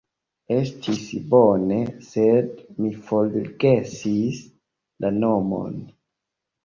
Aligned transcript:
Estis 0.53 1.01
bone, 1.33 1.77
sed 2.07 2.57
mi 2.85 2.91
forgesis 3.11 4.43
la 5.07 5.13
nomon 5.23 5.81